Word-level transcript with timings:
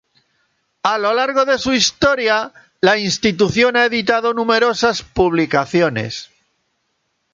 A 0.81 0.93
lo 0.97 1.13
largo 1.13 1.45
de 1.45 1.59
su 1.59 1.73
historia, 1.73 2.51
la 2.79 2.97
institución 2.97 3.75
ha 3.75 3.85
editado 3.85 4.33
numerosas 4.33 5.03
publicaciones. 5.03 6.31